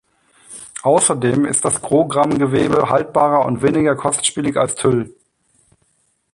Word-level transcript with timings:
Außerdem 0.81 1.45
ist 1.45 1.63
das 1.63 1.79
Grogram-Gewebe 1.83 2.89
haltbarer 2.89 3.45
und 3.45 3.61
weniger 3.61 3.95
kostspielig 3.95 4.57
als 4.57 4.73
Tüll. 4.73 5.15